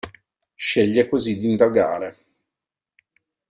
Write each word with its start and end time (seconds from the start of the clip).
Sceglie 0.55 1.07
così 1.07 1.37
di 1.37 1.45
indagare. 1.49 2.25